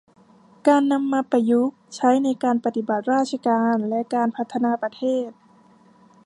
[0.67, 5.29] การนำมาประยุกต์ใช้ในการปฏิบัติราชการและการพัฒนาประเทศ